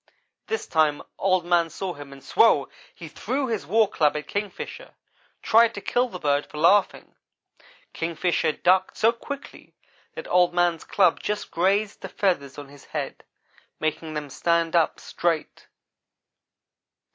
This 0.47 0.65
time 0.65 1.03
Old 1.19 1.45
man 1.45 1.69
saw 1.69 1.93
him 1.93 2.11
and 2.11 2.23
SWOW! 2.23 2.69
he 2.95 3.07
threw 3.07 3.45
his 3.45 3.67
war 3.67 3.87
club 3.87 4.17
at 4.17 4.27
Kingfisher; 4.27 4.95
tried 5.43 5.75
to 5.75 5.79
kill 5.81 6.09
the 6.09 6.17
bird 6.17 6.47
for 6.47 6.57
laughing. 6.57 7.13
Kingfisher 7.93 8.51
ducked 8.53 8.97
so 8.97 9.11
quickly 9.11 9.75
that 10.15 10.27
Old 10.27 10.55
man's 10.55 10.85
club 10.85 11.19
just 11.19 11.51
grazed 11.51 12.01
the 12.01 12.09
feathers 12.09 12.57
on 12.57 12.69
his 12.69 12.85
head, 12.85 13.23
making 13.79 14.15
them 14.15 14.31
stand 14.31 14.75
up 14.75 14.99
straight. 14.99 15.67